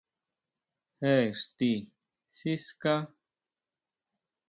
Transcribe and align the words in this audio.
¿Jé 1.01 1.13
íxti 1.29 1.71
siská? 2.39 2.95